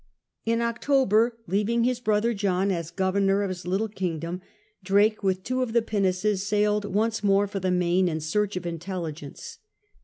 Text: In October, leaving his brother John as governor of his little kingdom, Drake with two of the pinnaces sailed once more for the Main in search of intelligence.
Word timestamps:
In 0.45 0.63
October, 0.63 1.37
leaving 1.45 1.83
his 1.83 1.99
brother 1.99 2.33
John 2.33 2.71
as 2.71 2.89
governor 2.89 3.43
of 3.43 3.49
his 3.49 3.67
little 3.67 3.87
kingdom, 3.87 4.41
Drake 4.83 5.21
with 5.21 5.43
two 5.43 5.61
of 5.61 5.73
the 5.73 5.83
pinnaces 5.83 6.43
sailed 6.47 6.85
once 6.85 7.23
more 7.23 7.45
for 7.47 7.59
the 7.59 7.69
Main 7.69 8.07
in 8.09 8.19
search 8.19 8.55
of 8.55 8.65
intelligence. 8.65 9.59